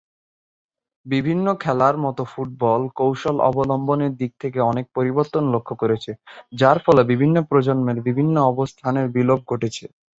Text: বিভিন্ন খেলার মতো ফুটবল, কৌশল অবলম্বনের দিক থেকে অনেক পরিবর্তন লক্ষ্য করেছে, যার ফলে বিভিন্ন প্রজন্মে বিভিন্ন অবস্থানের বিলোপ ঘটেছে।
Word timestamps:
বিভিন্ন 1.05 1.47
খেলার 1.55 1.95
মতো 1.97 2.21
ফুটবল, 2.25 2.81
কৌশল 2.95 3.37
অবলম্বনের 3.49 4.11
দিক 4.15 4.31
থেকে 4.39 4.59
অনেক 4.71 4.85
পরিবর্তন 4.97 5.43
লক্ষ্য 5.53 5.75
করেছে, 5.81 6.11
যার 6.53 6.77
ফলে 6.85 7.01
বিভিন্ন 7.11 7.37
প্রজন্মে 7.49 7.93
বিভিন্ন 8.07 8.35
অবস্থানের 8.51 9.07
বিলোপ 9.15 9.41
ঘটেছে। 9.47 9.85